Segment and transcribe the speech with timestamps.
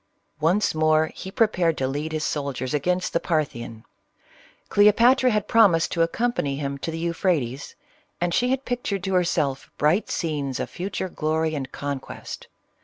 [0.39, 3.85] Once more he prepared to lead his soldiers against the Parthian.
[4.67, 7.75] Cleopatra had prornised to accompany him to the Euphrates,
[8.19, 12.47] and she had pictured to herself bright scenes of future glory and conquest.